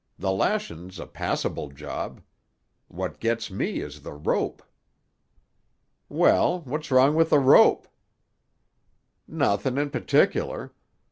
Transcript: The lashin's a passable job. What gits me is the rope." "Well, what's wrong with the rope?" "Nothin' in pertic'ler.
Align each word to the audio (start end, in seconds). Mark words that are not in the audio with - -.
The 0.17 0.31
lashin's 0.31 0.97
a 0.99 1.05
passable 1.05 1.69
job. 1.69 2.21
What 2.87 3.19
gits 3.19 3.51
me 3.51 3.81
is 3.81 4.01
the 4.01 4.13
rope." 4.13 4.63
"Well, 6.09 6.61
what's 6.61 6.89
wrong 6.89 7.13
with 7.13 7.29
the 7.29 7.37
rope?" 7.37 7.87
"Nothin' 9.27 9.77
in 9.77 9.91
pertic'ler. 9.91 10.71